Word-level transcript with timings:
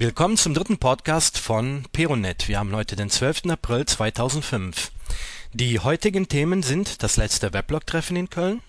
Willkommen 0.00 0.36
zum 0.36 0.54
dritten 0.54 0.78
Podcast 0.78 1.38
von 1.38 1.84
Peronet. 1.92 2.46
Wir 2.46 2.60
haben 2.60 2.72
heute 2.72 2.94
den 2.94 3.10
12. 3.10 3.46
April 3.48 3.84
2005. 3.84 4.92
Die 5.52 5.80
heutigen 5.80 6.28
Themen 6.28 6.62
sind 6.62 7.02
das 7.02 7.16
letzte 7.16 7.52
Weblog-Treffen 7.52 8.14
in 8.14 8.30
Köln, 8.30 8.62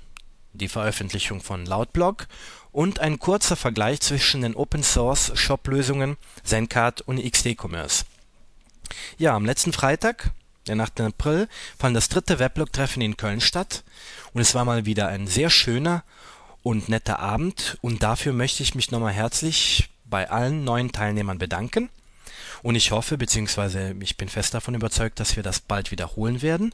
die 0.53 0.67
Veröffentlichung 0.67 1.41
von 1.41 1.67
Lautblog 1.67 2.25
und 2.71 2.99
ein 2.99 3.19
kurzer 3.19 3.55
Vergleich 3.55 4.01
zwischen 4.01 4.41
den 4.41 4.55
Open-Source-Shop-Lösungen 4.55 6.17
Zencard 6.43 7.01
und 7.01 7.23
XD-Commerce. 7.23 8.05
Ja, 9.19 9.35
am 9.35 9.45
letzten 9.45 9.71
Freitag, 9.71 10.31
den 10.67 10.81
8. 10.81 11.01
April, 11.01 11.47
fand 11.77 11.95
das 11.95 12.09
dritte 12.09 12.39
Weblog-Treffen 12.39 13.03
in 13.03 13.17
Köln 13.17 13.39
statt 13.39 13.83
und 14.33 14.41
es 14.41 14.55
war 14.55 14.65
mal 14.65 14.87
wieder 14.87 15.09
ein 15.09 15.27
sehr 15.27 15.51
schöner 15.51 16.03
und 16.63 16.89
netter 16.89 17.19
Abend 17.19 17.77
und 17.81 18.01
dafür 18.01 18.33
möchte 18.33 18.63
ich 18.63 18.73
mich 18.73 18.89
nochmal 18.89 19.13
herzlich 19.13 19.89
bei 20.09 20.29
allen 20.29 20.63
neuen 20.63 20.91
Teilnehmern 20.91 21.37
bedanken. 21.37 21.89
Und 22.61 22.75
ich 22.75 22.91
hoffe, 22.91 23.17
beziehungsweise 23.17 23.95
ich 24.01 24.17
bin 24.17 24.29
fest 24.29 24.53
davon 24.53 24.75
überzeugt, 24.75 25.19
dass 25.19 25.35
wir 25.35 25.43
das 25.43 25.59
bald 25.59 25.91
wiederholen 25.91 26.41
werden. 26.41 26.73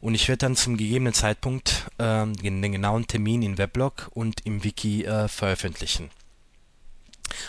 Und 0.00 0.14
ich 0.14 0.28
werde 0.28 0.38
dann 0.38 0.56
zum 0.56 0.76
gegebenen 0.76 1.14
Zeitpunkt 1.14 1.86
äh, 1.98 2.26
den, 2.26 2.60
den, 2.62 2.72
genauen 2.72 3.06
Termin 3.06 3.42
im 3.42 3.58
Weblog 3.58 4.10
und 4.14 4.44
im 4.44 4.64
Wiki 4.64 5.04
äh, 5.04 5.28
veröffentlichen. 5.28 6.10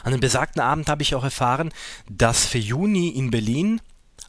An 0.04 0.12
dem 0.12 0.22
besagten 0.22 0.62
Abend 0.62 0.88
habe 0.88 1.02
ich 1.02 1.16
auch 1.16 1.24
erfahren, 1.24 1.72
dass 2.10 2.46
für 2.46 2.60
Juni 2.60 3.10
in 3.10 3.32
Berlin 3.32 3.82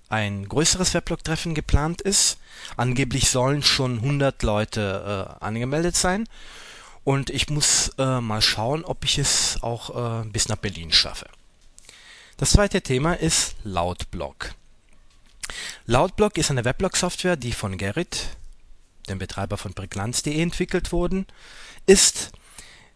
ein 0.08 0.48
größeres 0.48 0.94
Weblog-Treffen 0.94 1.54
geplant 1.54 2.00
ist. 2.00 2.38
Angeblich 2.77 3.30
sollen 3.30 3.62
schon 3.62 3.98
100 3.98 4.42
Leute 4.42 5.36
äh, 5.41 5.44
angemeldet 5.44 5.96
sein. 5.96 6.27
Und 7.04 7.28
ich 7.30 7.50
muss 7.50 7.90
äh, 7.98 8.20
mal 8.20 8.40
schauen, 8.40 8.84
ob 8.84 9.04
ich 9.04 9.18
es 9.18 9.62
auch 9.62 10.22
äh, 10.22 10.26
bis 10.26 10.48
nach 10.48 10.56
Berlin 10.56 10.90
schaffe. 10.90 11.27
Das 12.38 12.50
zweite 12.50 12.80
Thema 12.80 13.12
ist 13.14 13.54
Lautblog. 13.62 14.54
Lautblog 15.86 16.38
ist 16.38 16.50
eine 16.50 16.64
Weblog-Software, 16.64 17.36
die 17.36 17.52
von 17.52 17.77
Gerrit, 17.77 18.36
dem 19.08 19.19
Betreiber 19.19 19.58
von 19.58 19.75
Prägnanz.de, 19.75 20.41
entwickelt 20.41 20.92
worden 20.92 21.27
ist. 21.86 22.32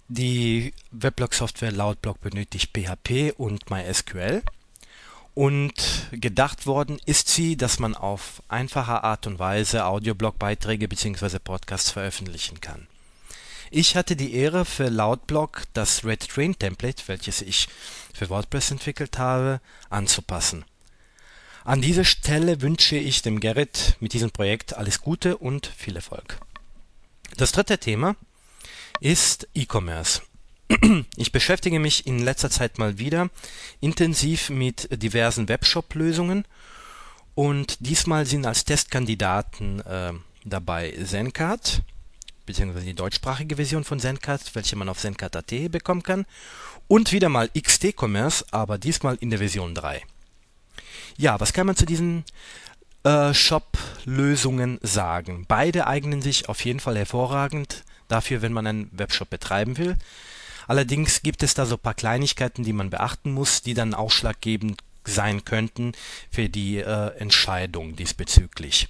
Die 0.09 0.73
Weblog-Software 0.91 1.71
Lautblog 1.71 2.21
benötigt 2.23 2.71
PHP 2.73 3.35
und 3.37 3.69
MySQL. 3.71 4.43
Und 5.35 6.09
gedacht 6.11 6.67
worden 6.67 6.99
ist 7.05 7.29
sie, 7.29 7.57
dass 7.57 7.79
man 7.79 7.95
auf 7.95 8.43
einfache 8.49 9.05
Art 9.05 9.27
und 9.27 9.39
Weise 9.39 9.85
Audioblog-Beiträge 9.85 10.89
bzw. 10.89 11.39
Podcasts 11.39 11.91
veröffentlichen 11.91 12.61
kann. 12.61 12.89
Ich 13.71 13.97
hatte 13.97 14.17
die 14.17 14.35
Ehre 14.35 14.65
für 14.65 14.89
Lautblog 14.89 15.65
das 15.75 16.05
Red 16.05 16.29
Train 16.29 16.59
Template, 16.59 17.03
welches 17.07 17.43
ich 17.43 17.69
für 18.15 18.31
WordPress 18.31 18.71
entwickelt 18.71 19.19
habe, 19.19 19.61
anzupassen. 19.91 20.65
An 21.65 21.83
dieser 21.83 22.05
Stelle 22.05 22.63
wünsche 22.63 22.97
ich 22.97 23.21
dem 23.21 23.41
Gerrit 23.41 23.97
mit 24.01 24.15
diesem 24.15 24.31
Projekt 24.31 24.75
alles 24.75 25.03
Gute 25.03 25.37
und 25.37 25.67
viel 25.67 25.97
Erfolg. 25.97 26.39
Das 27.37 27.53
dritte 27.53 27.77
Thema 27.79 28.17
ist 29.01 29.47
E-Commerce. 29.55 30.23
Ich 31.17 31.33
beschäftige 31.33 31.79
mich 31.79 32.07
in 32.07 32.21
letzter 32.21 32.51
Zeit 32.51 32.79
mal 32.79 32.99
wieder 32.99 33.31
intensiv 33.81 34.51
mit 34.51 34.89
diversen 35.03 35.49
Webshop-Lösungen 35.49 36.45
und 37.35 37.77
diesmal 37.81 38.27
sind 38.27 38.47
als 38.47 38.65
Testkandidaten 38.65 39.81
äh, 39.81 40.13
dabei 40.45 40.95
Zencard, 41.05 41.83
beziehungsweise 42.49 42.87
die 42.87 42.95
deutschsprachige 42.95 43.57
Version 43.57 43.85
von 43.85 44.01
Zencard, 44.01 44.55
welche 44.55 44.75
man 44.75 44.89
auf 44.89 44.99
zencard.at 44.99 45.71
bekommen 45.71 46.03
kann. 46.03 46.25
Und 46.89 47.13
wieder 47.13 47.29
mal 47.29 47.51
XT-Commerce, 47.51 48.47
aber 48.51 48.79
diesmal 48.79 49.17
in 49.21 49.29
der 49.31 49.39
Version 49.39 49.75
3. 49.75 50.03
Ja, 51.19 51.39
was 51.39 51.53
kann 51.53 51.67
man 51.67 51.77
zu 51.77 51.85
diesen 51.85 52.25
äh, 53.05 53.35
Shop-Lösungen 53.35 54.79
sagen? 54.83 55.45
Beide 55.47 55.87
eignen 55.87 56.23
sich 56.23 56.49
auf 56.49 56.65
jeden 56.65 56.81
Fall 56.81 56.97
hervorragend 56.97 57.85
dafür, 58.09 58.41
wenn 58.41 58.55
man 58.55 58.67
einen 58.67 58.91
Webshop 58.93 59.29
betreiben 59.29 59.77
will. 59.77 59.97
Allerdings 60.67 61.23
gibt 61.23 61.43
es 61.43 61.53
da 61.53 61.67
so 61.67 61.75
ein 61.75 61.83
paar 61.83 61.95
Kleinigkeiten, 61.95 62.65
die 62.65 62.73
man 62.73 62.89
beachten 62.89 63.33
muss, 63.33 63.61
die 63.61 63.75
dann 63.75 63.93
ausschlaggebend 63.93 64.83
sein 65.05 65.45
könnten 65.45 65.93
für 66.31 66.49
die 66.49 66.79
äh, 66.79 67.17
Entscheidung 67.19 67.95
diesbezüglich. 67.95 68.89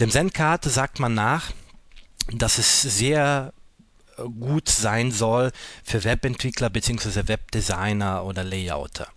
Dem 0.00 0.10
Zencard 0.10 0.64
sagt 0.64 1.00
man 1.00 1.12
nach, 1.12 1.52
dass 2.32 2.58
es 2.58 2.82
sehr 2.82 3.52
äh, 4.16 4.22
gut 4.22 4.68
sein 4.68 5.12
soll 5.12 5.52
für 5.84 6.04
Webentwickler 6.04 6.70
bzw. 6.70 7.28
Webdesigner 7.28 8.24
oder 8.24 8.44
Layouter, 8.44 9.08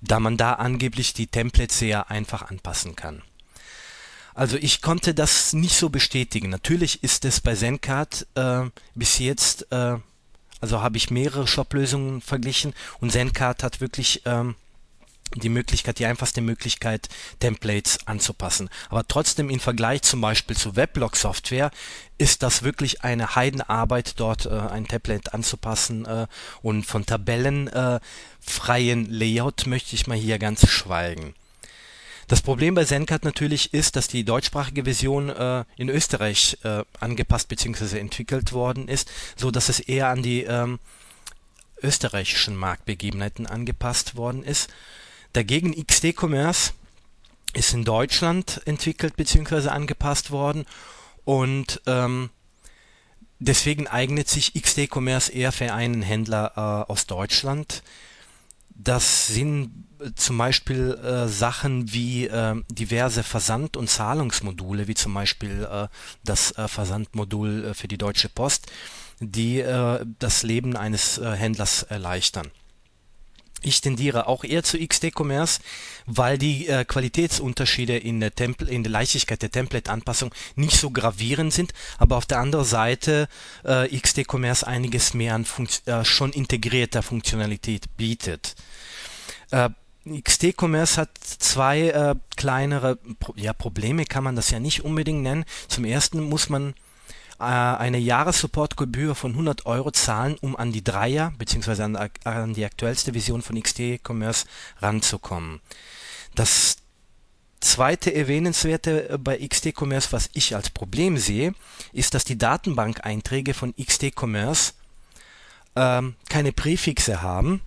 da 0.00 0.20
man 0.20 0.36
da 0.36 0.54
angeblich 0.54 1.12
die 1.12 1.26
Templates 1.26 1.78
sehr 1.78 2.10
einfach 2.10 2.50
anpassen 2.50 2.96
kann. 2.96 3.22
Also 4.34 4.56
ich 4.56 4.80
konnte 4.80 5.12
das 5.12 5.52
nicht 5.52 5.76
so 5.76 5.90
bestätigen. 5.90 6.50
Natürlich 6.50 7.02
ist 7.02 7.24
es 7.24 7.40
bei 7.40 7.54
Zencard 7.54 8.26
äh, 8.36 8.62
bis 8.94 9.18
jetzt, 9.18 9.70
äh, 9.72 9.96
also 10.60 10.82
habe 10.82 10.96
ich 10.96 11.10
mehrere 11.10 11.46
Shop-Lösungen 11.46 12.20
verglichen 12.20 12.72
und 13.00 13.12
Zencard 13.12 13.62
hat 13.62 13.80
wirklich 13.80 14.22
ähm, 14.24 14.54
die 15.36 15.48
Möglichkeit, 15.48 15.98
die 15.98 16.06
einfachste 16.06 16.40
Möglichkeit, 16.40 17.08
Templates 17.38 18.06
anzupassen. 18.06 18.68
Aber 18.88 19.06
trotzdem 19.06 19.50
im 19.50 19.60
Vergleich 19.60 20.02
zum 20.02 20.20
Beispiel 20.20 20.56
zu 20.56 20.76
Weblog-Software 20.76 21.70
ist 22.18 22.42
das 22.42 22.62
wirklich 22.62 23.02
eine 23.02 23.36
Heidenarbeit, 23.36 24.14
dort 24.18 24.46
äh, 24.46 24.50
ein 24.50 24.88
Template 24.88 25.32
anzupassen 25.32 26.04
äh, 26.04 26.26
und 26.62 26.84
von 26.84 27.06
tabellenfreien 27.06 28.00
äh, 29.06 29.10
Layout 29.10 29.66
möchte 29.66 29.94
ich 29.94 30.06
mal 30.06 30.18
hier 30.18 30.38
ganz 30.38 30.68
schweigen. 30.68 31.34
Das 32.30 32.42
Problem 32.42 32.76
bei 32.76 32.84
Zencard 32.84 33.24
natürlich 33.24 33.74
ist, 33.74 33.96
dass 33.96 34.06
die 34.06 34.22
deutschsprachige 34.22 34.84
Version 34.84 35.30
äh, 35.30 35.64
in 35.76 35.88
Österreich 35.88 36.58
äh, 36.62 36.84
angepasst 37.00 37.48
bzw. 37.48 37.98
entwickelt 37.98 38.52
worden 38.52 38.86
ist, 38.86 39.10
so 39.34 39.50
dass 39.50 39.68
es 39.68 39.80
eher 39.80 40.08
an 40.08 40.22
die 40.22 40.44
ähm, 40.44 40.78
österreichischen 41.82 42.54
Marktbegebenheiten 42.56 43.48
angepasst 43.48 44.14
worden 44.14 44.44
ist. 44.44 44.70
Dagegen 45.32 45.74
XD 45.86 46.14
Commerce 46.16 46.72
ist 47.52 47.74
in 47.74 47.84
Deutschland 47.84 48.60
entwickelt 48.64 49.16
bzw. 49.16 49.68
angepasst 49.68 50.30
worden 50.30 50.66
und 51.24 51.80
ähm, 51.86 52.30
deswegen 53.38 53.86
eignet 53.86 54.28
sich 54.28 54.54
XD 54.54 54.88
Commerce 54.92 55.32
eher 55.32 55.52
für 55.52 55.72
einen 55.72 56.02
Händler 56.02 56.52
äh, 56.56 56.90
aus 56.92 57.06
Deutschland. 57.06 57.82
Das 58.70 59.26
sind 59.26 59.84
äh, 60.00 60.10
zum 60.14 60.38
Beispiel 60.38 60.94
äh, 60.94 61.28
Sachen 61.28 61.92
wie 61.92 62.26
äh, 62.26 62.62
diverse 62.70 63.22
Versand- 63.22 63.76
und 63.76 63.90
Zahlungsmodule, 63.90 64.88
wie 64.88 64.94
zum 64.94 65.12
Beispiel 65.12 65.68
äh, 65.70 65.88
das 66.24 66.52
äh, 66.52 66.68
Versandmodul 66.68 67.66
äh, 67.66 67.74
für 67.74 67.88
die 67.88 67.98
Deutsche 67.98 68.28
Post, 68.28 68.66
die 69.22 69.62
das 70.18 70.42
Leben 70.44 70.78
eines 70.78 71.20
Händlers 71.20 71.82
erleichtern. 71.82 72.50
Ich 73.62 73.80
tendiere 73.80 74.26
auch 74.26 74.44
eher 74.44 74.62
zu 74.62 74.78
XD-Commerce, 74.78 75.60
weil 76.06 76.38
die 76.38 76.68
äh, 76.68 76.84
Qualitätsunterschiede 76.84 77.96
in 77.96 78.20
der, 78.20 78.34
Templ 78.34 78.68
in 78.68 78.82
der 78.82 78.92
Leichtigkeit 78.92 79.42
der 79.42 79.50
Template-Anpassung 79.50 80.34
nicht 80.56 80.76
so 80.76 80.90
gravierend 80.90 81.52
sind, 81.52 81.72
aber 81.98 82.16
auf 82.16 82.26
der 82.26 82.38
anderen 82.38 82.64
Seite 82.64 83.28
äh, 83.64 83.88
XD-Commerce 83.96 84.66
einiges 84.66 85.14
mehr 85.14 85.34
an 85.34 85.44
Funkt 85.44 85.86
äh, 85.86 86.04
schon 86.04 86.32
integrierter 86.32 87.02
Funktionalität 87.02 87.96
bietet. 87.96 88.54
Äh, 89.50 89.70
XD-Commerce 90.06 90.96
hat 91.00 91.10
zwei 91.18 91.88
äh, 91.88 92.14
kleinere 92.36 92.96
Pro 93.18 93.34
ja, 93.36 93.52
Probleme, 93.52 94.04
kann 94.06 94.24
man 94.24 94.36
das 94.36 94.50
ja 94.50 94.58
nicht 94.58 94.84
unbedingt 94.84 95.22
nennen. 95.22 95.44
Zum 95.68 95.84
ersten 95.84 96.20
muss 96.20 96.48
man 96.48 96.74
eine 97.40 97.98
Jahressupportgebühr 97.98 99.14
von 99.14 99.32
100 99.32 99.66
Euro 99.66 99.90
zahlen, 99.90 100.36
um 100.40 100.56
an 100.56 100.72
die 100.72 100.84
Dreier 100.84 101.32
bzw. 101.38 101.82
An, 101.82 101.96
an 102.24 102.54
die 102.54 102.64
aktuellste 102.64 103.12
Version 103.12 103.42
von 103.42 103.60
XT 103.60 104.00
Commerce 104.06 104.46
ranzukommen. 104.80 105.60
Das 106.34 106.76
zweite 107.60 108.14
erwähnenswerte 108.14 109.18
bei 109.22 109.38
XT 109.38 109.74
Commerce, 109.78 110.12
was 110.12 110.30
ich 110.34 110.54
als 110.54 110.70
Problem 110.70 111.16
sehe, 111.16 111.54
ist, 111.92 112.14
dass 112.14 112.24
die 112.24 112.38
Datenbank-Einträge 112.38 113.54
von 113.54 113.74
XT 113.74 114.12
Commerce 114.18 114.72
ähm, 115.76 116.16
keine 116.28 116.52
Präfixe 116.52 117.22
haben, 117.22 117.62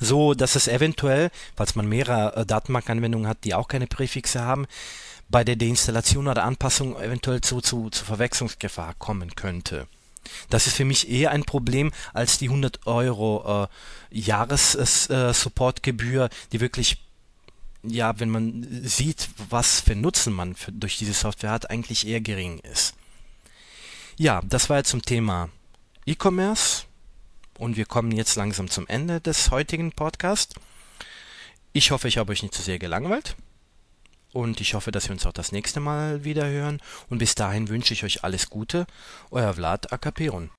so 0.00 0.34
dass 0.34 0.56
es 0.56 0.68
eventuell, 0.68 1.30
falls 1.56 1.74
man 1.74 1.88
mehrere 1.88 2.36
äh, 2.36 2.46
Datenbankanwendungen 2.46 3.28
hat, 3.28 3.38
die 3.44 3.54
auch 3.54 3.68
keine 3.68 3.86
Präfixe 3.86 4.42
haben, 4.42 4.66
bei 5.28 5.44
der 5.44 5.56
Deinstallation 5.56 6.28
oder 6.28 6.44
Anpassung 6.44 7.00
eventuell 7.00 7.40
zu, 7.40 7.60
zu, 7.60 7.90
zu 7.90 8.04
Verwechslungsgefahr 8.04 8.94
kommen 8.98 9.34
könnte. 9.34 9.88
Das 10.48 10.66
ist 10.66 10.76
für 10.76 10.84
mich 10.84 11.10
eher 11.10 11.30
ein 11.30 11.44
Problem 11.44 11.92
als 12.12 12.38
die 12.38 12.48
100 12.48 12.86
Euro 12.86 13.64
äh, 13.64 13.68
Jahressupportgebühr, 14.16 16.24
äh, 16.24 16.28
die 16.52 16.60
wirklich, 16.60 16.98
ja, 17.82 18.18
wenn 18.18 18.30
man 18.30 18.66
sieht, 18.84 19.28
was 19.50 19.80
für 19.80 19.94
Nutzen 19.94 20.32
man 20.32 20.54
für, 20.54 20.72
durch 20.72 20.96
diese 20.98 21.12
Software 21.12 21.50
hat, 21.50 21.70
eigentlich 21.70 22.06
eher 22.06 22.20
gering 22.20 22.58
ist. 22.60 22.94
Ja, 24.16 24.40
das 24.44 24.70
war 24.70 24.78
jetzt 24.78 24.90
zum 24.90 25.02
Thema 25.02 25.50
E-Commerce 26.06 26.84
und 27.58 27.76
wir 27.76 27.86
kommen 27.86 28.12
jetzt 28.12 28.36
langsam 28.36 28.68
zum 28.68 28.86
Ende 28.86 29.20
des 29.20 29.50
heutigen 29.50 29.92
Podcasts. 29.92 30.54
Ich 31.72 31.90
hoffe, 31.90 32.08
ich 32.08 32.18
habe 32.18 32.32
euch 32.32 32.42
nicht 32.42 32.54
zu 32.54 32.62
sehr 32.62 32.78
gelangweilt. 32.78 33.36
Und 34.32 34.60
ich 34.60 34.74
hoffe, 34.74 34.90
dass 34.90 35.08
wir 35.08 35.12
uns 35.12 35.26
auch 35.26 35.32
das 35.32 35.52
nächste 35.52 35.78
Mal 35.78 36.24
wieder 36.24 36.48
hören. 36.48 36.80
Und 37.08 37.18
bis 37.18 37.36
dahin 37.36 37.68
wünsche 37.68 37.94
ich 37.94 38.02
euch 38.02 38.24
alles 38.24 38.50
Gute. 38.50 38.86
Euer 39.30 39.54
Vlad 39.54 39.92
Akaperon. 39.92 40.50